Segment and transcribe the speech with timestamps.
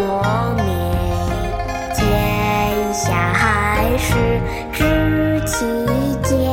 [0.00, 0.22] 国
[0.56, 0.62] 美，
[1.94, 4.40] 天下海事
[4.72, 5.66] 知其
[6.22, 6.49] 间。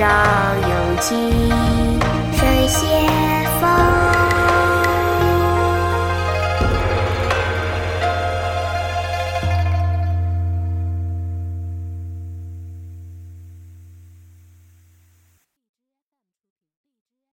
[0.00, 0.06] 照
[0.62, 1.30] 有情
[2.32, 3.29] 水仙。